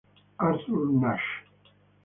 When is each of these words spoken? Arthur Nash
Arthur 0.45 0.89
Nash 0.97 1.29